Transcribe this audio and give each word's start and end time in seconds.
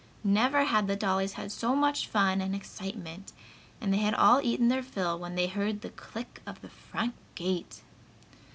Never 0.23 0.63
had 0.63 0.87
the 0.87 0.95
dolls 0.95 1.33
had 1.33 1.51
so 1.51 1.75
much 1.75 2.07
fun 2.07 2.41
and 2.41 2.55
excitement, 2.55 3.33
and 3.79 3.93
they 3.93 3.99
had 3.99 4.15
all 4.15 4.41
eaten 4.41 4.67
their 4.67 4.81
fill 4.81 5.19
when 5.19 5.35
they 5.35 5.45
heard 5.45 5.81
the 5.81 5.91
click 5.91 6.41
of 6.47 6.59
the 6.61 6.69
front 6.69 7.13
gate. 7.35 7.81